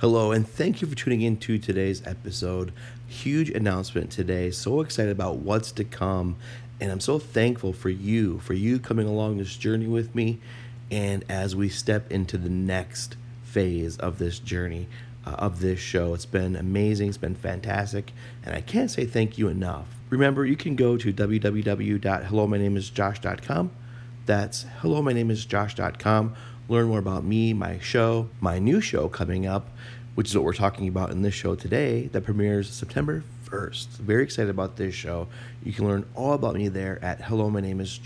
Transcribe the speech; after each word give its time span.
Hello, 0.00 0.30
and 0.30 0.46
thank 0.46 0.82
you 0.82 0.88
for 0.88 0.94
tuning 0.94 1.22
in 1.22 1.38
to 1.38 1.56
today's 1.56 2.06
episode. 2.06 2.70
Huge 3.06 3.48
announcement 3.48 4.10
today. 4.10 4.50
So 4.50 4.82
excited 4.82 5.10
about 5.10 5.38
what's 5.38 5.72
to 5.72 5.84
come. 5.84 6.36
And 6.78 6.92
I'm 6.92 7.00
so 7.00 7.18
thankful 7.18 7.72
for 7.72 7.88
you, 7.88 8.38
for 8.40 8.52
you 8.52 8.78
coming 8.78 9.08
along 9.08 9.38
this 9.38 9.56
journey 9.56 9.86
with 9.86 10.14
me. 10.14 10.38
And 10.90 11.24
as 11.30 11.56
we 11.56 11.70
step 11.70 12.12
into 12.12 12.36
the 12.36 12.50
next 12.50 13.16
phase 13.42 13.96
of 13.96 14.18
this 14.18 14.38
journey, 14.38 14.86
uh, 15.24 15.30
of 15.30 15.60
this 15.60 15.80
show, 15.80 16.12
it's 16.12 16.26
been 16.26 16.56
amazing. 16.56 17.08
It's 17.08 17.16
been 17.16 17.34
fantastic. 17.34 18.12
And 18.44 18.54
I 18.54 18.60
can't 18.60 18.90
say 18.90 19.06
thank 19.06 19.38
you 19.38 19.48
enough. 19.48 19.86
Remember, 20.10 20.44
you 20.44 20.56
can 20.56 20.76
go 20.76 20.98
to 20.98 21.10
www.hellomynameisjosh.com. 21.10 23.70
That's 24.26 24.66
hello, 24.80 25.02
learn 26.68 26.88
more 26.88 26.98
about 26.98 27.24
me, 27.24 27.52
my 27.52 27.78
show, 27.78 28.28
my 28.40 28.58
new 28.58 28.80
show 28.80 29.08
coming 29.08 29.46
up, 29.46 29.68
which 30.14 30.28
is 30.28 30.34
what 30.34 30.44
we're 30.44 30.52
talking 30.52 30.88
about 30.88 31.10
in 31.10 31.22
this 31.22 31.34
show 31.34 31.54
today 31.54 32.08
that 32.08 32.24
premieres 32.24 32.70
September 32.70 33.22
1st. 33.44 33.86
Very 33.98 34.24
excited 34.24 34.50
about 34.50 34.76
this 34.76 34.94
show. 34.94 35.28
You 35.62 35.72
can 35.72 35.86
learn 35.86 36.06
all 36.14 36.32
about 36.32 36.54
me 36.54 36.68
there 36.68 36.98
at 37.04 37.20
hello 37.20 37.50
my 37.50 37.60
name 37.60 37.80
is. 37.80 38.00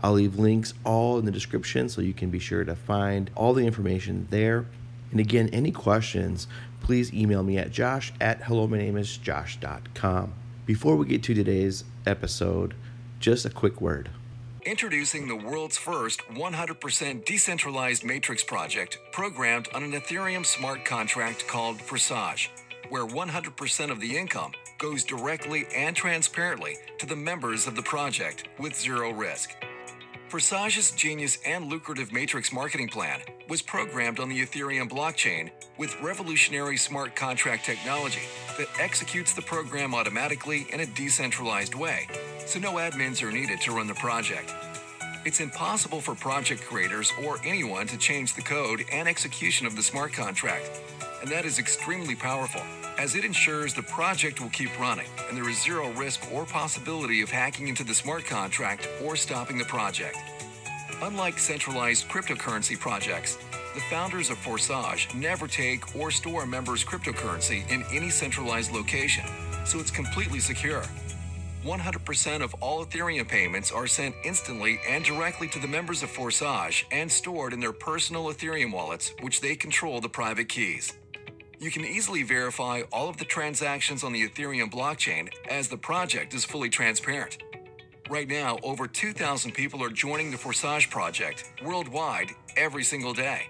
I'll 0.00 0.12
leave 0.12 0.38
links 0.38 0.74
all 0.84 1.18
in 1.18 1.24
the 1.24 1.32
description 1.32 1.88
so 1.88 2.00
you 2.00 2.12
can 2.12 2.30
be 2.30 2.38
sure 2.38 2.62
to 2.64 2.76
find 2.76 3.30
all 3.34 3.52
the 3.52 3.66
information 3.66 4.28
there. 4.30 4.66
And 5.10 5.18
again, 5.18 5.48
any 5.52 5.72
questions, 5.72 6.46
please 6.80 7.12
email 7.12 7.42
me 7.42 7.58
at 7.58 7.72
josh 7.72 8.12
at 8.20 8.42
hello 8.42 8.68
my 8.68 8.78
name 8.78 8.96
is. 8.96 9.18
Before 10.66 10.96
we 10.96 11.06
get 11.06 11.22
to 11.24 11.34
today's 11.34 11.82
episode, 12.06 12.74
just 13.18 13.44
a 13.44 13.50
quick 13.50 13.80
word. 13.80 14.10
Introducing 14.68 15.26
the 15.26 15.34
world's 15.34 15.78
first 15.78 16.20
100% 16.34 17.24
decentralized 17.24 18.04
matrix 18.04 18.44
project 18.44 18.98
programmed 19.12 19.66
on 19.72 19.82
an 19.82 19.92
Ethereum 19.92 20.44
smart 20.44 20.84
contract 20.84 21.48
called 21.48 21.80
Forsage, 21.80 22.50
where 22.90 23.06
100% 23.06 23.90
of 23.90 23.98
the 23.98 24.14
income 24.14 24.52
goes 24.76 25.04
directly 25.04 25.64
and 25.74 25.96
transparently 25.96 26.76
to 26.98 27.06
the 27.06 27.16
members 27.16 27.66
of 27.66 27.76
the 27.76 27.82
project 27.82 28.46
with 28.58 28.76
zero 28.76 29.10
risk. 29.10 29.56
Forsage's 30.28 30.90
genius 30.90 31.38
and 31.46 31.70
lucrative 31.70 32.12
matrix 32.12 32.52
marketing 32.52 32.88
plan 32.88 33.20
was 33.48 33.62
programmed 33.62 34.20
on 34.20 34.28
the 34.28 34.42
Ethereum 34.42 34.86
blockchain 34.86 35.50
with 35.78 35.98
revolutionary 36.02 36.76
smart 36.76 37.16
contract 37.16 37.64
technology 37.64 38.20
that 38.58 38.68
executes 38.78 39.32
the 39.32 39.40
program 39.40 39.94
automatically 39.94 40.66
in 40.74 40.80
a 40.80 40.86
decentralized 40.86 41.74
way, 41.74 42.06
so 42.48 42.58
no 42.58 42.72
admins 42.76 43.22
are 43.22 43.30
needed 43.30 43.60
to 43.60 43.72
run 43.72 43.86
the 43.86 43.94
project. 43.94 44.54
It's 45.26 45.40
impossible 45.40 46.00
for 46.00 46.14
project 46.14 46.62
creators 46.62 47.12
or 47.22 47.36
anyone 47.44 47.86
to 47.88 47.98
change 47.98 48.32
the 48.32 48.40
code 48.40 48.84
and 48.90 49.06
execution 49.06 49.66
of 49.66 49.76
the 49.76 49.82
smart 49.82 50.14
contract, 50.14 50.80
and 51.20 51.30
that 51.30 51.44
is 51.44 51.58
extremely 51.58 52.14
powerful 52.14 52.62
as 52.96 53.14
it 53.14 53.26
ensures 53.26 53.74
the 53.74 53.82
project 53.82 54.40
will 54.40 54.48
keep 54.48 54.70
running 54.80 55.08
and 55.28 55.36
there 55.36 55.46
is 55.46 55.62
zero 55.62 55.90
risk 55.92 56.26
or 56.32 56.46
possibility 56.46 57.20
of 57.20 57.30
hacking 57.30 57.68
into 57.68 57.84
the 57.84 57.92
smart 57.92 58.24
contract 58.24 58.88
or 59.04 59.14
stopping 59.14 59.58
the 59.58 59.64
project. 59.66 60.16
Unlike 61.02 61.38
centralized 61.38 62.08
cryptocurrency 62.08 62.80
projects, 62.80 63.36
the 63.74 63.80
founders 63.90 64.30
of 64.30 64.38
Forsage 64.38 65.14
never 65.14 65.46
take 65.46 65.94
or 65.94 66.10
store 66.10 66.44
a 66.44 66.46
member's 66.46 66.82
cryptocurrency 66.82 67.70
in 67.70 67.84
any 67.92 68.08
centralized 68.08 68.72
location, 68.72 69.24
so 69.66 69.78
it's 69.78 69.90
completely 69.90 70.40
secure. 70.40 70.82
100% 71.68 72.40
of 72.40 72.54
all 72.62 72.82
Ethereum 72.82 73.28
payments 73.28 73.70
are 73.70 73.86
sent 73.86 74.14
instantly 74.24 74.80
and 74.88 75.04
directly 75.04 75.46
to 75.48 75.58
the 75.58 75.68
members 75.68 76.02
of 76.02 76.08
Forsage 76.08 76.86
and 76.90 77.12
stored 77.12 77.52
in 77.52 77.60
their 77.60 77.74
personal 77.74 78.24
Ethereum 78.32 78.72
wallets, 78.72 79.12
which 79.20 79.42
they 79.42 79.54
control 79.54 80.00
the 80.00 80.08
private 80.08 80.48
keys. 80.48 80.96
You 81.58 81.70
can 81.70 81.84
easily 81.84 82.22
verify 82.22 82.82
all 82.90 83.10
of 83.10 83.18
the 83.18 83.26
transactions 83.26 84.02
on 84.02 84.14
the 84.14 84.26
Ethereum 84.26 84.70
blockchain 84.70 85.28
as 85.50 85.68
the 85.68 85.76
project 85.76 86.32
is 86.32 86.42
fully 86.42 86.70
transparent. 86.70 87.36
Right 88.08 88.28
now, 88.28 88.58
over 88.62 88.86
2,000 88.86 89.52
people 89.52 89.84
are 89.84 89.90
joining 89.90 90.30
the 90.30 90.38
Forsage 90.38 90.88
project 90.88 91.52
worldwide 91.62 92.30
every 92.56 92.82
single 92.82 93.12
day. 93.12 93.42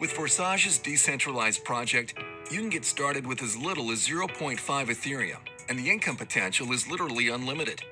With 0.00 0.12
Forsage's 0.12 0.76
decentralized 0.76 1.64
project, 1.64 2.12
you 2.50 2.60
can 2.60 2.68
get 2.68 2.84
started 2.84 3.26
with 3.26 3.42
as 3.42 3.56
little 3.56 3.90
as 3.90 4.06
0.5 4.06 4.58
Ethereum, 4.58 5.40
and 5.68 5.78
the 5.78 5.90
income 5.90 6.16
potential 6.16 6.72
is 6.72 6.90
literally 6.90 7.28
unlimited. 7.28 7.82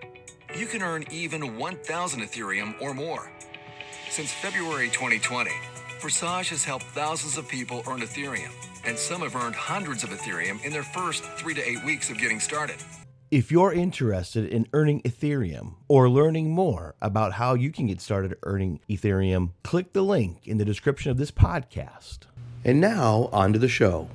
You 0.57 0.67
can 0.67 0.83
earn 0.83 1.05
even 1.11 1.59
1,000 1.59 2.21
Ethereum 2.21 2.81
or 2.81 2.95
more. 2.95 3.31
Since 4.11 4.33
February 4.33 4.89
2020, 4.89 5.51
Forsage 6.01 6.51
has 6.51 6.65
helped 6.65 6.85
thousands 6.87 7.37
of 7.39 7.49
people 7.49 7.83
earn 7.89 8.01
Ethereum, 8.01 8.51
and 8.85 8.99
some 8.99 9.23
have 9.23 9.35
earned 9.35 9.55
hundreds 9.55 10.05
of 10.05 10.11
Ethereum 10.11 10.65
in 10.65 10.73
their 10.73 10.83
first 10.83 11.25
three 11.39 11.55
to 11.55 11.69
eight 11.69 11.85
weeks 11.85 12.11
of 12.11 12.19
getting 12.19 12.41
started. 12.41 12.77
If 13.31 13.51
you're 13.51 13.73
interested 13.73 14.49
in 14.49 14.69
earning 14.73 15.03
Ethereum 15.03 15.75
or 15.89 16.09
learning 16.09 16.51
more 16.53 16.95
about 17.03 17.33
how 17.33 17.55
you 17.55 17.73
can 17.73 17.87
get 17.87 18.01
started 18.01 18.37
earning 18.45 18.79
Ethereum, 18.89 19.51
click 19.65 19.93
the 19.95 20.03
link 20.03 20.47
in 20.47 20.59
the 20.59 20.65
description 20.65 21.11
of 21.11 21.17
this 21.17 21.33
podcast. 21.33 22.21
And 22.65 22.81
now, 22.81 23.29
on 23.33 23.53
to 23.53 23.59
the 23.59 23.69
show. 23.69 24.09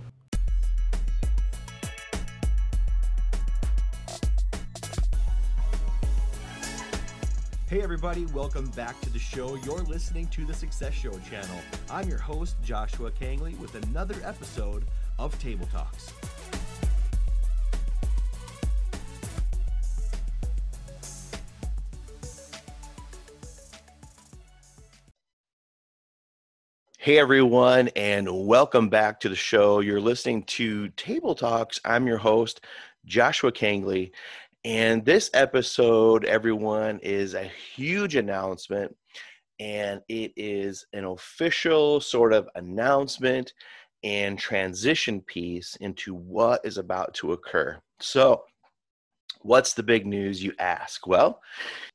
Hey, 7.72 7.82
everybody, 7.82 8.26
welcome 8.26 8.66
back 8.72 9.00
to 9.00 9.09
the 9.09 9.18
show. 9.18 9.56
You're 9.56 9.80
listening 9.84 10.28
to 10.28 10.44
the 10.44 10.54
Success 10.54 10.94
Show 10.94 11.18
channel. 11.20 11.56
I'm 11.90 12.09
your 12.09 12.18
host, 12.18 12.58
Joshua 12.62 13.12
Kangley, 13.12 13.58
with 13.59 13.76
another 13.76 14.16
episode 14.26 14.84
of 15.18 15.40
Table 15.40 15.66
Talks. 15.72 16.12
Hey, 26.98 27.18
everyone, 27.18 27.88
and 27.96 28.28
welcome 28.46 28.90
back 28.90 29.22
to 29.22 29.30
the 29.30 29.36
show. 29.38 29.80
You're 29.80 30.02
listening 30.02 30.44
to 30.44 30.90
Table 30.90 31.36
Talks. 31.36 31.80
I'm 31.86 32.06
your 32.06 32.18
host, 32.18 32.66
Joshua 33.06 33.53
Kangley. 33.53 34.12
And 34.64 35.04
this 35.04 35.32
episode, 35.34 36.24
everyone, 36.26 37.00
is 37.00 37.34
a 37.34 37.44
huge 37.44 38.16
announcement, 38.16 38.96
and 39.60 40.02
it 40.08 40.34
is 40.36 40.86
an 40.94 41.06
official 41.06 42.00
sort 42.00 42.32
of 42.32 42.48
announcement 42.56 43.54
and 44.04 44.38
transition 44.38 45.22
piece 45.22 45.76
into 45.78 46.14
what 46.14 46.62
is 46.64 46.78
about 46.78 47.14
to 47.16 47.34
occur. 47.34 47.80
So, 48.00 48.44
What's 49.44 49.74
the 49.74 49.82
big 49.82 50.06
news, 50.06 50.44
you 50.44 50.54
ask? 50.60 51.08
Well, 51.08 51.42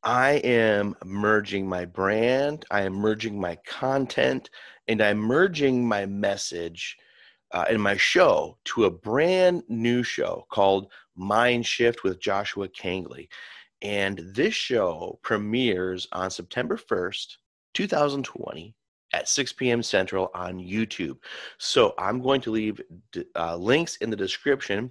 I 0.02 0.32
am 0.42 0.96
merging 1.04 1.68
my 1.68 1.84
brand, 1.84 2.64
I 2.72 2.82
am 2.82 2.94
merging 2.94 3.40
my 3.40 3.56
content, 3.64 4.50
and 4.88 5.00
I'm 5.00 5.18
merging 5.18 5.86
my 5.86 6.06
message 6.06 6.96
uh, 7.52 7.64
in 7.70 7.80
my 7.80 7.96
show 7.96 8.58
to 8.64 8.84
a 8.84 8.90
brand 8.90 9.62
new 9.68 10.02
show 10.02 10.46
called 10.50 10.90
Mind 11.14 11.66
Shift 11.66 12.04
with 12.04 12.20
Joshua 12.20 12.68
Kangley. 12.68 13.28
And 13.82 14.18
this 14.34 14.54
show 14.54 15.18
premieres 15.22 16.08
on 16.12 16.30
September 16.30 16.76
1st, 16.76 17.36
2020 17.74 18.74
at 19.12 19.28
6 19.28 19.52
p.m. 19.54 19.82
Central 19.82 20.30
on 20.34 20.58
YouTube. 20.58 21.18
So 21.58 21.94
I'm 21.98 22.20
going 22.20 22.40
to 22.42 22.50
leave 22.50 22.80
uh, 23.34 23.56
links 23.56 23.96
in 23.96 24.10
the 24.10 24.16
description. 24.16 24.90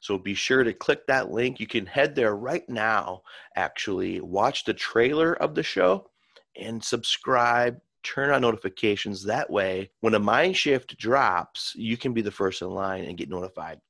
So 0.00 0.18
be 0.18 0.34
sure 0.34 0.62
to 0.64 0.72
click 0.72 1.06
that 1.06 1.30
link. 1.30 1.58
You 1.58 1.66
can 1.66 1.86
head 1.86 2.14
there 2.14 2.36
right 2.36 2.68
now, 2.68 3.22
actually, 3.56 4.20
watch 4.20 4.64
the 4.64 4.74
trailer 4.74 5.34
of 5.34 5.54
the 5.54 5.62
show 5.62 6.10
and 6.56 6.82
subscribe. 6.82 7.80
Turn 8.04 8.30
on 8.30 8.42
notifications. 8.42 9.24
That 9.24 9.50
way, 9.50 9.90
when 10.00 10.14
a 10.14 10.18
mind 10.18 10.56
shift 10.56 10.96
drops, 10.98 11.74
you 11.74 11.96
can 11.96 12.12
be 12.12 12.22
the 12.22 12.30
first 12.30 12.62
in 12.62 12.70
line 12.70 13.04
and 13.04 13.18
get 13.18 13.30
notified 13.30 13.80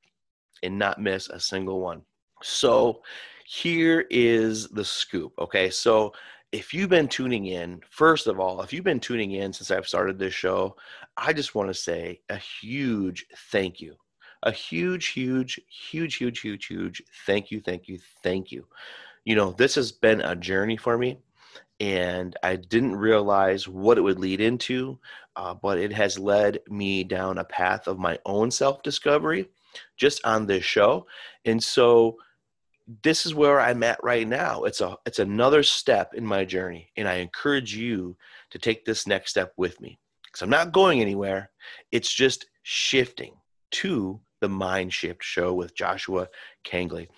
and 0.62 0.78
not 0.78 1.00
miss 1.00 1.28
a 1.28 1.40
single 1.40 1.80
one. 1.80 2.02
So, 2.42 3.02
here 3.46 4.06
is 4.10 4.68
the 4.68 4.84
scoop. 4.84 5.32
Okay. 5.38 5.68
So, 5.68 6.12
if 6.52 6.72
you've 6.72 6.88
been 6.88 7.08
tuning 7.08 7.46
in, 7.46 7.80
first 7.90 8.28
of 8.28 8.38
all, 8.38 8.62
if 8.62 8.72
you've 8.72 8.84
been 8.84 9.00
tuning 9.00 9.32
in 9.32 9.52
since 9.52 9.72
I've 9.72 9.88
started 9.88 10.20
this 10.20 10.32
show, 10.32 10.76
I 11.16 11.32
just 11.32 11.56
want 11.56 11.68
to 11.68 11.74
say 11.74 12.20
a 12.28 12.36
huge 12.36 13.26
thank 13.50 13.80
you. 13.80 13.96
A 14.44 14.52
huge, 14.52 15.08
huge, 15.08 15.60
huge, 15.68 16.14
huge, 16.14 16.40
huge, 16.40 16.66
huge 16.66 17.02
thank 17.26 17.50
you, 17.50 17.60
thank 17.60 17.88
you, 17.88 17.98
thank 18.22 18.52
you. 18.52 18.66
You 19.24 19.34
know, 19.34 19.50
this 19.50 19.74
has 19.74 19.90
been 19.90 20.20
a 20.20 20.36
journey 20.36 20.76
for 20.76 20.96
me, 20.96 21.18
and 21.80 22.36
I 22.42 22.56
didn't 22.56 22.96
realize 22.96 23.68
what 23.68 23.98
it 23.98 24.02
would 24.02 24.18
lead 24.18 24.40
into, 24.40 24.98
uh, 25.36 25.54
but 25.54 25.78
it 25.78 25.92
has 25.92 26.18
led 26.18 26.60
me 26.68 27.04
down 27.04 27.38
a 27.38 27.44
path 27.44 27.86
of 27.88 27.98
my 27.98 28.18
own 28.24 28.50
self 28.50 28.82
discovery 28.82 29.48
just 29.96 30.24
on 30.24 30.46
this 30.46 30.64
show. 30.64 31.06
And 31.44 31.62
so, 31.62 32.16
this 33.02 33.24
is 33.24 33.34
where 33.34 33.60
I'm 33.60 33.82
at 33.82 34.02
right 34.04 34.28
now. 34.28 34.64
It's 34.64 34.80
a 34.80 34.96
it's 35.06 35.18
another 35.18 35.62
step 35.62 36.14
in 36.14 36.24
my 36.26 36.44
journey, 36.44 36.90
and 36.96 37.08
I 37.08 37.14
encourage 37.14 37.74
you 37.74 38.16
to 38.50 38.58
take 38.58 38.84
this 38.84 39.06
next 39.06 39.30
step 39.30 39.52
with 39.56 39.80
me. 39.80 39.98
because 40.24 40.42
I'm 40.42 40.50
not 40.50 40.72
going 40.72 41.00
anywhere. 41.00 41.50
It's 41.92 42.12
just 42.12 42.46
shifting 42.62 43.34
to 43.72 44.20
the 44.40 44.48
Mind 44.48 44.92
Shift 44.92 45.24
show 45.24 45.54
with 45.54 45.74
Joshua 45.74 46.28
Kangley. 46.64 47.08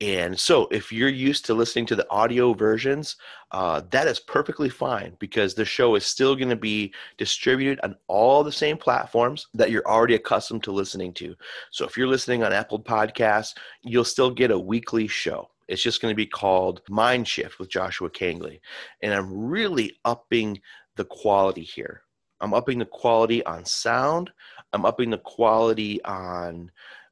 And 0.00 0.38
so, 0.38 0.68
if 0.70 0.92
you're 0.92 1.08
used 1.08 1.44
to 1.46 1.54
listening 1.54 1.86
to 1.86 1.96
the 1.96 2.08
audio 2.08 2.54
versions, 2.54 3.16
uh, 3.50 3.82
that 3.90 4.06
is 4.06 4.20
perfectly 4.20 4.68
fine 4.68 5.16
because 5.18 5.54
the 5.54 5.64
show 5.64 5.96
is 5.96 6.06
still 6.06 6.36
going 6.36 6.50
to 6.50 6.56
be 6.56 6.94
distributed 7.16 7.80
on 7.82 7.96
all 8.06 8.44
the 8.44 8.52
same 8.52 8.76
platforms 8.76 9.48
that 9.54 9.72
you're 9.72 9.86
already 9.88 10.14
accustomed 10.14 10.62
to 10.62 10.72
listening 10.72 11.12
to. 11.14 11.34
So, 11.72 11.84
if 11.84 11.96
you're 11.96 12.06
listening 12.06 12.44
on 12.44 12.52
Apple 12.52 12.78
Podcasts, 12.78 13.56
you'll 13.82 14.04
still 14.04 14.30
get 14.30 14.52
a 14.52 14.58
weekly 14.58 15.08
show. 15.08 15.50
It's 15.66 15.82
just 15.82 16.00
going 16.00 16.12
to 16.12 16.16
be 16.16 16.26
called 16.26 16.80
Mind 16.88 17.26
Shift 17.26 17.58
with 17.58 17.68
Joshua 17.68 18.08
Kangley. 18.08 18.60
And 19.02 19.12
I'm 19.12 19.48
really 19.48 19.96
upping 20.04 20.60
the 20.94 21.06
quality 21.06 21.62
here. 21.62 22.02
I'm 22.40 22.54
upping 22.54 22.78
the 22.78 22.86
quality 22.86 23.44
on 23.46 23.64
sound, 23.64 24.30
I'm 24.72 24.86
upping 24.86 25.10
the 25.10 25.18
quality 25.18 26.00
on 26.04 26.70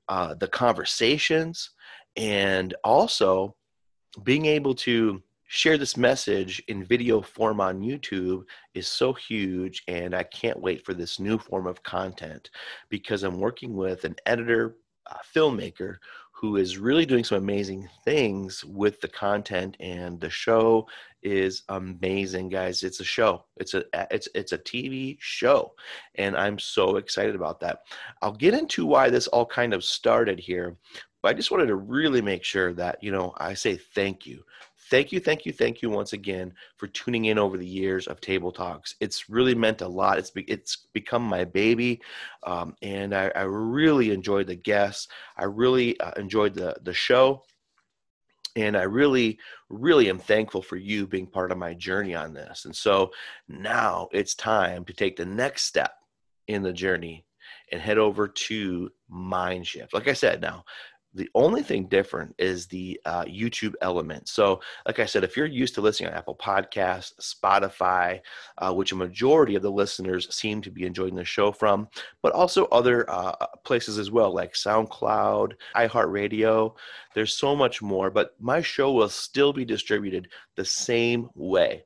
uh, 0.08 0.34
the 0.34 0.46
conversations 0.46 1.70
and 2.16 2.74
also 2.84 3.54
being 4.22 4.46
able 4.46 4.74
to 4.74 5.22
share 5.48 5.78
this 5.78 5.96
message 5.96 6.62
in 6.68 6.84
video 6.84 7.20
form 7.20 7.60
on 7.60 7.80
YouTube 7.80 8.44
is 8.74 8.88
so 8.88 9.12
huge 9.12 9.82
and 9.86 10.14
I 10.14 10.24
can't 10.24 10.60
wait 10.60 10.84
for 10.84 10.92
this 10.92 11.20
new 11.20 11.38
form 11.38 11.66
of 11.66 11.82
content 11.82 12.50
because 12.88 13.22
I'm 13.22 13.38
working 13.38 13.76
with 13.76 14.04
an 14.04 14.16
editor 14.26 14.76
uh, 15.08 15.18
filmmaker 15.34 15.96
who 16.32 16.56
is 16.56 16.78
really 16.78 17.06
doing 17.06 17.24
some 17.24 17.38
amazing 17.38 17.88
things 18.04 18.64
with 18.64 19.00
the 19.00 19.08
content 19.08 19.76
and 19.80 20.20
the 20.20 20.28
show 20.28 20.86
is 21.26 21.62
amazing 21.70 22.48
guys 22.48 22.84
it's 22.84 23.00
a 23.00 23.04
show 23.04 23.44
it's 23.56 23.74
a 23.74 23.82
it's 24.12 24.28
it's 24.34 24.52
a 24.52 24.58
TV 24.58 25.16
show 25.18 25.72
and 26.14 26.36
I'm 26.36 26.58
so 26.58 26.96
excited 26.96 27.34
about 27.34 27.58
that 27.60 27.80
I'll 28.22 28.32
get 28.32 28.54
into 28.54 28.86
why 28.86 29.10
this 29.10 29.26
all 29.26 29.44
kind 29.44 29.74
of 29.74 29.82
started 29.82 30.38
here 30.38 30.76
but 31.22 31.30
I 31.30 31.34
just 31.34 31.50
wanted 31.50 31.66
to 31.66 31.74
really 31.74 32.22
make 32.22 32.44
sure 32.44 32.72
that 32.74 33.02
you 33.02 33.10
know 33.10 33.34
I 33.38 33.54
say 33.54 33.76
thank 33.76 34.24
you 34.24 34.44
thank 34.88 35.10
you, 35.10 35.20
thank 35.20 35.44
you, 35.44 35.52
thank 35.52 35.82
you 35.82 35.90
once 35.90 36.12
again 36.12 36.52
for 36.76 36.86
tuning 36.86 37.26
in 37.26 37.38
over 37.38 37.56
the 37.56 37.66
years 37.66 38.06
of 38.06 38.20
Table 38.20 38.52
Talks. 38.52 38.94
It's 39.00 39.28
really 39.28 39.54
meant 39.54 39.80
a 39.80 39.88
lot. 39.88 40.18
It's 40.18 40.30
be, 40.30 40.42
it's 40.42 40.86
become 40.92 41.22
my 41.22 41.44
baby, 41.44 42.00
um, 42.44 42.76
and 42.82 43.14
I, 43.14 43.32
I, 43.34 43.42
really 43.42 44.12
enjoyed 44.12 44.46
the 44.46 44.54
guests. 44.54 45.08
I 45.36 45.44
really 45.44 45.98
uh, 46.00 46.12
enjoyed 46.16 46.54
the 46.54 46.76
the 46.82 46.92
show, 46.92 47.42
and 48.56 48.76
I 48.76 48.84
really, 48.84 49.38
really 49.68 50.08
am 50.08 50.18
thankful 50.18 50.62
for 50.62 50.76
you 50.76 51.06
being 51.06 51.26
part 51.26 51.52
of 51.52 51.58
my 51.58 51.74
journey 51.74 52.14
on 52.14 52.32
this. 52.32 52.64
And 52.64 52.74
so 52.74 53.10
now 53.48 54.08
it's 54.12 54.34
time 54.34 54.84
to 54.86 54.94
take 54.94 55.16
the 55.16 55.26
next 55.26 55.64
step 55.64 55.92
in 56.48 56.62
the 56.62 56.72
journey 56.72 57.26
and 57.70 57.80
head 57.80 57.98
over 57.98 58.26
to 58.26 58.90
Mindshift. 59.12 59.92
Like 59.92 60.08
I 60.08 60.14
said, 60.14 60.40
now 60.40 60.64
the 61.16 61.30
only 61.34 61.62
thing 61.62 61.86
different 61.86 62.34
is 62.38 62.66
the 62.66 63.00
uh, 63.06 63.24
YouTube 63.24 63.72
element. 63.80 64.28
So, 64.28 64.60
like 64.86 64.98
I 64.98 65.06
said, 65.06 65.24
if 65.24 65.36
you're 65.36 65.46
used 65.46 65.74
to 65.74 65.80
listening 65.80 66.10
on 66.10 66.16
Apple 66.16 66.36
Podcasts, 66.36 67.12
Spotify, 67.20 68.20
uh, 68.58 68.72
which 68.74 68.92
a 68.92 68.96
majority 68.96 69.54
of 69.54 69.62
the 69.62 69.70
listeners 69.70 70.32
seem 70.34 70.60
to 70.60 70.70
be 70.70 70.84
enjoying 70.84 71.14
the 71.14 71.24
show 71.24 71.52
from, 71.52 71.88
but 72.22 72.32
also 72.32 72.66
other 72.66 73.10
uh, 73.10 73.34
places 73.64 73.98
as 73.98 74.10
well, 74.10 74.34
like 74.34 74.52
SoundCloud, 74.52 75.52
iHeartRadio, 75.74 76.74
there's 77.14 77.38
so 77.38 77.56
much 77.56 77.80
more. 77.80 78.10
But 78.10 78.34
my 78.38 78.60
show 78.60 78.92
will 78.92 79.08
still 79.08 79.54
be 79.54 79.64
distributed 79.64 80.28
the 80.54 80.64
same 80.64 81.30
way. 81.34 81.84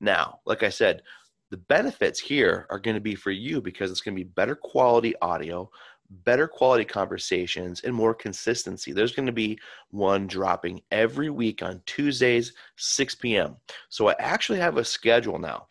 Now, 0.00 0.38
like 0.46 0.62
I 0.62 0.68
said, 0.68 1.02
the 1.50 1.56
benefits 1.56 2.20
here 2.20 2.66
are 2.70 2.78
going 2.78 2.94
to 2.94 3.00
be 3.00 3.14
for 3.14 3.30
you 3.30 3.60
because 3.60 3.90
it's 3.90 4.02
going 4.02 4.16
to 4.16 4.24
be 4.24 4.30
better 4.30 4.54
quality 4.54 5.14
audio, 5.20 5.70
better 6.10 6.48
quality 6.48 6.84
conversations 6.84 7.82
and 7.82 7.94
more 7.94 8.14
consistency. 8.14 8.92
There's 8.92 9.14
going 9.14 9.26
to 9.26 9.32
be 9.32 9.58
one 9.90 10.26
dropping 10.26 10.82
every 10.90 11.30
week 11.30 11.62
on 11.62 11.82
Tuesdays, 11.86 12.54
6 12.76 13.14
p.m. 13.16 13.56
So 13.88 14.08
I 14.08 14.14
actually 14.18 14.58
have 14.60 14.78
a 14.78 14.84
schedule 14.84 15.38
now, 15.38 15.66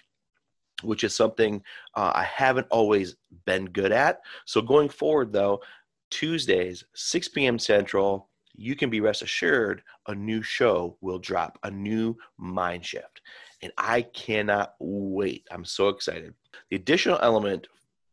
which 0.84 1.04
is 1.04 1.16
something 1.16 1.62
uh, 1.95 2.12
I 2.13 2.24
haven't 2.24 2.68
always 2.69 3.16
been 3.45 3.66
good 3.66 3.92
at. 3.92 4.22
So 4.45 4.62
going 4.62 4.89
forward, 4.89 5.34
though, 5.34 5.62
Tuesdays, 6.10 6.83
6 6.94 7.30
p.m. 7.30 7.60
Central, 7.60 8.30
you 8.56 8.75
can 8.75 8.90
be 8.90 9.01
rest 9.01 9.22
assured 9.22 9.83
a 10.07 10.16
new 10.16 10.42
show 10.42 10.98
will 11.01 11.19
drop, 11.19 11.60
a 11.63 11.72
new 11.72 12.16
mind 12.38 12.86
shift. 12.86 13.22
And 13.62 13.72
I 13.78 14.04
cannot 14.04 14.75
wait. 14.80 15.48
I'm 15.51 15.66
so 15.66 15.90
excited. 15.90 16.33
The 16.69 16.75
additional 16.75 17.19
element 17.22 17.68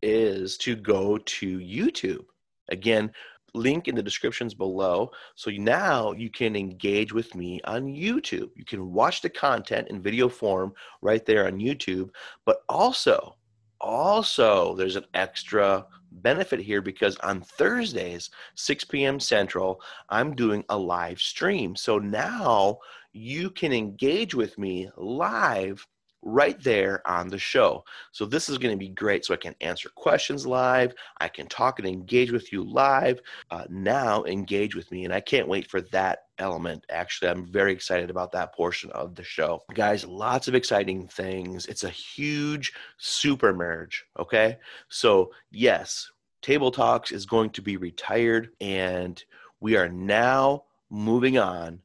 is 0.04 0.56
to 0.58 0.76
go 0.76 1.18
to 1.18 1.58
YouTube. 1.58 2.24
Again, 2.68 3.10
link 3.54 3.88
in 3.88 3.94
the 3.94 4.02
descriptions 4.02 4.52
below. 4.52 5.10
So 5.36 5.50
now 5.50 6.12
you 6.12 6.28
can 6.28 6.56
engage 6.56 7.12
with 7.12 7.34
me 7.34 7.60
on 7.64 7.86
YouTube. 7.86 8.50
You 8.56 8.64
can 8.64 8.92
watch 8.92 9.22
the 9.22 9.30
content 9.30 9.88
in 9.88 10.02
video 10.02 10.28
form 10.28 10.74
right 11.02 11.24
there 11.24 11.46
on 11.46 11.58
YouTube, 11.58 12.10
but 12.44 12.62
also 12.68 13.36
also 13.84 14.74
there's 14.74 14.96
an 14.96 15.04
extra 15.14 15.86
benefit 16.10 16.58
here 16.58 16.80
because 16.80 17.16
on 17.18 17.42
Thursdays, 17.42 18.30
6 18.54 18.84
p.m. 18.84 19.20
Central, 19.20 19.80
I'm 20.08 20.34
doing 20.34 20.64
a 20.70 20.78
live 20.78 21.20
stream. 21.20 21.76
So 21.76 21.98
now 21.98 22.78
you 23.12 23.50
can 23.50 23.72
engage 23.72 24.34
with 24.34 24.58
me 24.58 24.90
live 24.96 25.86
right 26.24 26.60
there 26.62 27.06
on 27.06 27.28
the 27.28 27.38
show. 27.38 27.84
So 28.12 28.24
this 28.24 28.48
is 28.48 28.58
going 28.58 28.72
to 28.72 28.78
be 28.78 28.88
great. 28.88 29.24
So 29.24 29.34
I 29.34 29.36
can 29.36 29.54
answer 29.60 29.90
questions 29.94 30.46
live. 30.46 30.94
I 31.20 31.28
can 31.28 31.46
talk 31.46 31.78
and 31.78 31.86
engage 31.86 32.32
with 32.32 32.52
you 32.52 32.64
live. 32.64 33.20
Uh, 33.50 33.64
now 33.68 34.24
engage 34.24 34.74
with 34.74 34.90
me. 34.90 35.04
And 35.04 35.12
I 35.12 35.20
can't 35.20 35.48
wait 35.48 35.70
for 35.70 35.82
that 35.82 36.24
element. 36.38 36.84
Actually, 36.90 37.30
I'm 37.30 37.46
very 37.46 37.72
excited 37.72 38.10
about 38.10 38.32
that 38.32 38.54
portion 38.54 38.90
of 38.92 39.14
the 39.14 39.22
show. 39.22 39.62
Guys, 39.74 40.04
lots 40.04 40.48
of 40.48 40.54
exciting 40.54 41.06
things. 41.08 41.66
It's 41.66 41.84
a 41.84 41.90
huge 41.90 42.72
super 42.96 43.52
merge. 43.52 44.04
Okay. 44.18 44.58
So 44.88 45.30
yes, 45.50 46.10
Table 46.42 46.70
Talks 46.70 47.12
is 47.12 47.26
going 47.26 47.50
to 47.50 47.62
be 47.62 47.76
retired 47.76 48.50
and 48.60 49.22
we 49.60 49.76
are 49.76 49.88
now 49.88 50.64
moving 50.90 51.38
on, 51.38 51.80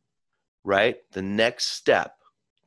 right? 0.63 0.97
The 1.11 1.21
next 1.21 1.67
step 1.67 2.18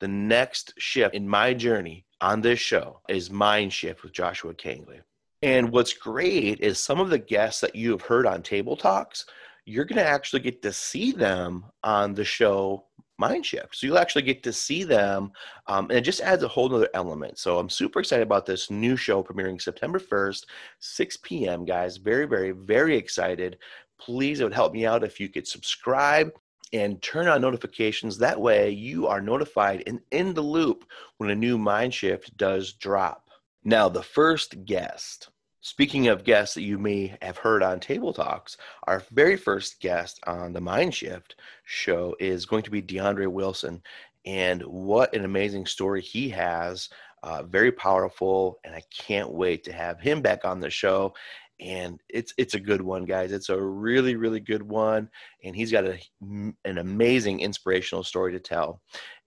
the 0.03 0.09
next 0.09 0.75
shift 0.79 1.15
in 1.15 1.29
my 1.29 1.55
journey 1.55 2.05
on 2.21 2.41
this 2.41 2.59
show 2.59 2.99
is 3.09 3.31
Mind 3.31 3.73
Shift 3.73 4.03
with 4.03 4.13
Joshua 4.13 4.53
Kangley. 4.53 4.99
And 5.43 5.71
what's 5.71 5.93
great 5.93 6.59
is 6.59 6.81
some 6.81 6.99
of 6.99 7.09
the 7.09 7.21
guests 7.21 7.61
that 7.61 7.77
you 7.77 7.93
have 7.93 8.03
heard 8.03 8.27
on 8.27 8.43
Table 8.43 8.77
Talks, 8.77 9.27
you're 9.65 9.85
going 9.85 10.03
to 10.03 10.05
actually 10.05 10.41
get 10.41 10.61
to 10.63 10.73
see 10.73 11.13
them 11.13 11.67
on 11.85 12.15
the 12.15 12.25
show 12.25 12.87
Mind 13.21 13.47
Shift. 13.47 13.77
So 13.77 13.87
you'll 13.87 13.99
actually 13.99 14.23
get 14.23 14.43
to 14.43 14.53
see 14.53 14.83
them, 14.83 15.31
um, 15.69 15.85
and 15.85 15.99
it 15.99 16.01
just 16.01 16.21
adds 16.21 16.43
a 16.43 16.49
whole 16.49 16.75
other 16.75 16.89
element. 16.95 17.39
So 17.39 17.61
I'm 17.61 17.71
super 17.71 18.01
excited 18.01 18.25
about 18.25 18.45
this 18.45 18.73
new 18.73 18.97
show 18.97 19.23
premiering 19.23 19.63
September 19.63 20.01
1st, 20.01 20.47
6 20.81 21.17
p.m., 21.19 21.65
guys. 21.65 21.97
Very, 21.97 22.27
very, 22.27 22.51
very 22.51 22.97
excited. 22.97 23.57
Please, 24.01 24.41
it 24.41 24.45
would 24.45 24.53
help 24.53 24.73
me 24.73 24.85
out 24.85 25.05
if 25.05 25.21
you 25.21 25.29
could 25.29 25.47
subscribe 25.47 26.33
and 26.73 27.01
turn 27.03 27.29
on 27.29 27.41
notifications. 27.41 28.19
That 28.19 28.41
way, 28.41 28.71
you 28.71 29.07
are 29.07 29.21
notified 29.21 29.83
and 29.87 30.01
in 30.11 30.35
the 30.35 30.43
loop 30.43 30.85
when 31.19 31.31
a 31.31 31.35
new 31.35 31.59
mind 31.59 31.95
shift 31.95 32.37
does 32.37 32.73
drop. 32.73 33.29
Now, 33.65 33.89
the 33.89 34.03
first 34.03 34.65
guest, 34.65 35.29
speaking 35.61 36.09
of 36.09 36.25
guests 36.25 36.55
that 36.55 36.63
you 36.63 36.79
may 36.79 37.17
have 37.23 37.37
heard 37.37 37.63
on 37.63 37.79
Table 37.79 38.13
Talks, 38.13 38.57
our 38.89 39.03
very 39.13 39.37
first 39.37 39.81
guest 39.81 40.19
on 40.27 40.53
the 40.53 40.61
Mind 40.61 40.95
Shift 40.95 41.37
show 41.65 42.17
is 42.19 42.47
going 42.47 42.65
to 42.65 42.71
be 42.71 42.83
DeAndre 42.83 43.29
Wilson. 43.29 43.83
And 44.25 44.63
what 44.63 45.15
an 45.15 45.25
amazing 45.25 45.67
story 45.67 46.01
he 46.01 46.29
has. 46.31 46.89
Uh, 47.23 47.45
very 47.45 47.71
powerful, 47.71 48.59
and 48.65 48.75
I 48.75 48.83
can't 48.93 49.31
wait 49.31 49.63
to 49.65 49.73
have 49.73 50.01
him 50.01 50.23
back 50.23 50.45
on 50.45 50.59
the 50.59 50.71
show 50.71 51.15
and 51.63 52.01
it's 52.09 52.35
it's 52.37 52.55
a 52.55 52.61
good 52.61 52.83
one 52.83 53.05
guys. 53.05 53.33
It's 53.33 53.49
a 53.49 53.61
really 53.61 54.17
really 54.17 54.41
good 54.41 54.63
one 54.63 55.09
and 55.45 55.55
he's 55.55 55.71
got 55.71 55.85
a, 55.85 55.99
an 56.21 56.79
amazing 56.79 57.41
inspirational 57.41 58.03
story 58.05 58.33
to 58.33 58.41
tell 58.41 58.81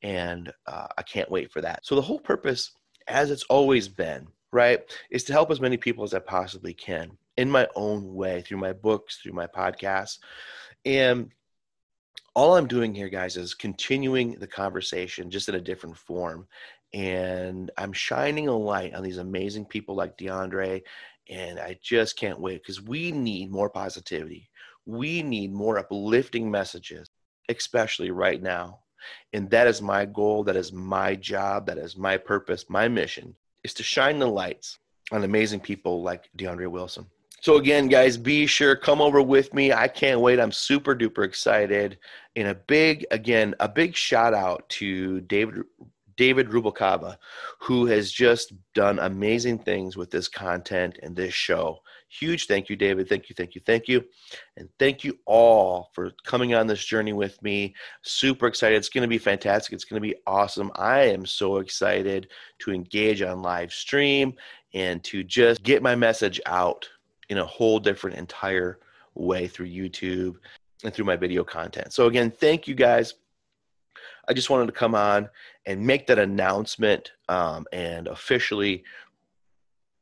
and 0.03 0.51
uh, 0.67 0.87
i 0.97 1.01
can't 1.01 1.31
wait 1.31 1.51
for 1.51 1.61
that. 1.61 1.85
So 1.85 1.95
the 1.95 2.01
whole 2.01 2.19
purpose 2.19 2.71
as 3.07 3.31
it's 3.31 3.43
always 3.43 3.87
been 3.87 4.27
right 4.51 4.81
is 5.09 5.23
to 5.25 5.33
help 5.33 5.49
as 5.49 5.61
many 5.61 5.77
people 5.77 6.03
as 6.03 6.13
i 6.13 6.19
possibly 6.19 6.73
can 6.73 7.17
in 7.37 7.49
my 7.49 7.67
own 7.75 8.13
way 8.13 8.41
through 8.41 8.57
my 8.57 8.73
books 8.73 9.17
through 9.17 9.33
my 9.33 9.47
podcasts. 9.47 10.19
And 10.83 11.31
all 12.35 12.57
i'm 12.57 12.67
doing 12.67 12.93
here 12.93 13.09
guys 13.09 13.37
is 13.37 13.53
continuing 13.53 14.33
the 14.33 14.47
conversation 14.47 15.31
just 15.31 15.47
in 15.47 15.55
a 15.55 15.61
different 15.61 15.97
form 15.97 16.45
and 16.93 17.71
i'm 17.77 17.93
shining 17.93 18.47
a 18.47 18.55
light 18.55 18.93
on 18.93 19.03
these 19.03 19.17
amazing 19.17 19.65
people 19.65 19.95
like 19.95 20.17
deandre 20.17 20.81
and 21.29 21.59
I 21.59 21.77
just 21.81 22.17
can't 22.17 22.39
wait 22.39 22.61
because 22.61 22.81
we 22.81 23.11
need 23.11 23.51
more 23.51 23.69
positivity. 23.69 24.49
We 24.85 25.23
need 25.23 25.51
more 25.51 25.79
uplifting 25.79 26.49
messages, 26.49 27.09
especially 27.49 28.11
right 28.11 28.41
now. 28.41 28.79
And 29.33 29.49
that 29.49 29.67
is 29.67 29.81
my 29.81 30.05
goal. 30.05 30.43
That 30.43 30.55
is 30.55 30.71
my 30.71 31.15
job. 31.15 31.65
That 31.67 31.77
is 31.77 31.97
my 31.97 32.17
purpose. 32.17 32.65
My 32.69 32.87
mission 32.87 33.35
is 33.63 33.73
to 33.75 33.83
shine 33.83 34.19
the 34.19 34.27
lights 34.27 34.79
on 35.11 35.23
amazing 35.23 35.59
people 35.59 36.01
like 36.01 36.29
DeAndre 36.37 36.67
Wilson. 36.67 37.05
So 37.41 37.57
again, 37.57 37.87
guys, 37.89 38.17
be 38.17 38.47
sure 38.47 38.75
come 38.75 39.01
over 39.01 39.21
with 39.21 39.53
me. 39.53 39.71
I 39.71 39.87
can't 39.87 40.21
wait. 40.21 40.39
I'm 40.39 40.51
super 40.51 40.95
duper 40.95 41.23
excited. 41.23 41.99
And 42.35 42.47
a 42.47 42.55
big, 42.55 43.05
again, 43.11 43.53
a 43.59 43.69
big 43.69 43.95
shout 43.95 44.33
out 44.33 44.67
to 44.69 45.21
David 45.21 45.63
David 46.17 46.49
Rubalcaba, 46.49 47.17
who 47.59 47.85
has 47.87 48.11
just 48.11 48.53
done 48.73 48.99
amazing 48.99 49.59
things 49.59 49.97
with 49.97 50.11
this 50.11 50.27
content 50.27 50.97
and 51.03 51.15
this 51.15 51.33
show. 51.33 51.79
Huge 52.09 52.47
thank 52.47 52.69
you, 52.69 52.75
David. 52.75 53.09
Thank 53.09 53.29
you, 53.29 53.35
thank 53.35 53.55
you, 53.55 53.61
thank 53.65 53.87
you. 53.87 54.03
And 54.57 54.69
thank 54.79 55.03
you 55.03 55.17
all 55.25 55.89
for 55.93 56.11
coming 56.23 56.53
on 56.53 56.67
this 56.67 56.83
journey 56.83 57.13
with 57.13 57.41
me. 57.41 57.75
Super 58.03 58.47
excited. 58.47 58.77
It's 58.77 58.89
going 58.89 59.01
to 59.01 59.07
be 59.07 59.17
fantastic. 59.17 59.73
It's 59.73 59.85
going 59.85 60.01
to 60.01 60.07
be 60.07 60.15
awesome. 60.25 60.71
I 60.75 61.01
am 61.01 61.25
so 61.25 61.57
excited 61.57 62.29
to 62.59 62.71
engage 62.71 63.21
on 63.21 63.41
live 63.41 63.73
stream 63.73 64.35
and 64.73 65.03
to 65.05 65.23
just 65.23 65.63
get 65.63 65.83
my 65.83 65.95
message 65.95 66.39
out 66.45 66.87
in 67.29 67.39
a 67.39 67.45
whole 67.45 67.79
different 67.79 68.17
entire 68.17 68.79
way 69.15 69.47
through 69.47 69.67
YouTube 69.67 70.35
and 70.83 70.93
through 70.93 71.05
my 71.05 71.15
video 71.15 71.43
content. 71.43 71.91
So 71.91 72.07
again, 72.07 72.29
thank 72.29 72.67
you 72.67 72.75
guys. 72.75 73.15
I 74.27 74.33
just 74.33 74.49
wanted 74.49 74.67
to 74.67 74.71
come 74.71 74.95
on 74.95 75.29
and 75.65 75.85
make 75.85 76.07
that 76.07 76.19
announcement 76.19 77.11
um, 77.29 77.65
and 77.71 78.07
officially 78.07 78.83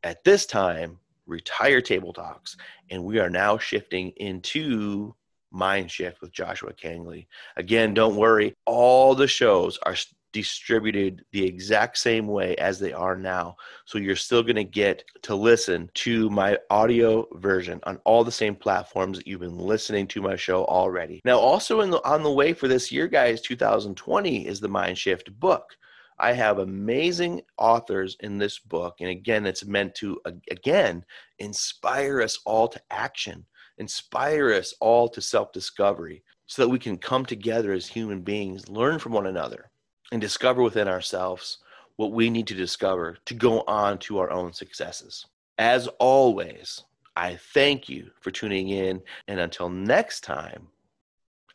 at 0.04 0.24
this 0.24 0.46
time 0.46 1.00
retire 1.26 1.82
table 1.82 2.14
talks. 2.14 2.58
And 2.90 3.04
we 3.04 3.20
are 3.20 3.30
now 3.30 3.58
shifting 3.58 4.12
into 4.18 5.16
mind 5.52 5.92
shift 5.92 6.20
with 6.20 6.32
joshua 6.32 6.74
kangley. 6.74 7.28
Again 7.58 7.94
don't 7.94 8.16
worry 8.16 8.56
all 8.66 9.14
the 9.14 9.28
shows 9.28 9.78
are 9.84 9.96
distributed 10.34 11.24
the 11.32 11.46
exact 11.46 11.98
same 11.98 12.28
way 12.28 12.56
as 12.56 12.80
they 12.80 12.92
are 12.92 13.16
now. 13.16 13.56
So 13.86 13.98
you're 13.98 14.16
still 14.16 14.44
going 14.44 14.58
to 14.58 14.64
get 14.64 15.06
to 15.22 15.36
listen 15.36 15.90
to 15.94 16.30
my 16.30 16.58
audio 16.70 17.28
version 17.36 17.80
on 17.84 18.00
all 18.04 18.24
the 18.24 18.32
same 18.32 18.56
platforms 18.56 19.18
that 19.18 19.28
you've 19.28 19.40
been 19.40 19.58
listening 19.58 20.08
to 20.08 20.22
my 20.22 20.36
show 20.36 20.66
already. 20.66 21.22
Now, 21.24 21.38
also 21.38 21.82
in 21.82 21.92
the, 21.92 22.04
on 22.04 22.24
the 22.24 22.32
way 22.32 22.52
for 22.52 22.68
this 22.68 22.92
year, 22.92 23.08
guys, 23.08 23.42
2020 23.42 24.48
is 24.48 24.60
the 24.60 24.68
Mind 24.68 24.98
Shift 24.98 25.32
book. 25.40 25.78
I 26.20 26.34
have 26.34 26.60
amazing 26.60 27.42
authors 27.58 28.18
in 28.20 28.38
this 28.38 28.60
book. 28.60 28.98
And 29.00 29.10
again, 29.10 29.46
it's 29.46 29.66
meant 29.66 29.96
to, 29.96 30.20
again, 30.52 31.06
inspire 31.40 32.22
us 32.22 32.40
all 32.46 32.68
to 32.68 32.82
action, 32.92 33.46
inspire 33.78 34.54
us 34.54 34.74
all 34.80 35.10
to 35.10 35.22
self 35.22 35.52
discovery 35.52 36.24
so 36.46 36.62
that 36.62 36.70
we 36.70 36.80
can 36.80 36.98
come 36.98 37.26
together 37.26 37.72
as 37.72 37.88
human 37.88 38.22
beings, 38.22 38.68
learn 38.68 39.00
from 39.00 39.14
one 39.14 39.28
another 39.28 39.72
and 40.14 40.22
discover 40.22 40.62
within 40.62 40.88
ourselves 40.88 41.58
what 41.96 42.12
we 42.12 42.30
need 42.30 42.46
to 42.46 42.54
discover 42.54 43.18
to 43.26 43.34
go 43.34 43.62
on 43.62 43.98
to 43.98 44.20
our 44.20 44.30
own 44.30 44.54
successes. 44.54 45.26
As 45.58 45.88
always, 46.00 46.84
I 47.16 47.40
thank 47.54 47.90
you 47.90 48.12
for 48.22 48.30
tuning 48.30 48.70
in. 48.70 49.02
And 49.28 49.40
until 49.40 49.70
next 49.70 50.22
time, 50.22 50.68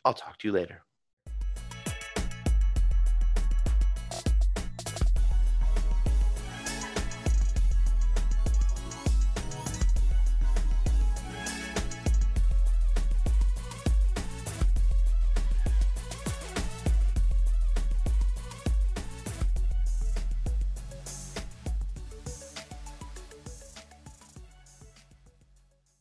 I'll 0.03 0.13
talk 0.13 0.37
to 0.39 0.47
you 0.49 0.51
later. 0.51 0.83